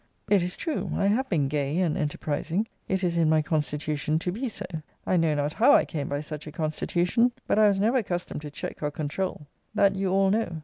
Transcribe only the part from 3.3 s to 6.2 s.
constitution to be so. I know not how I came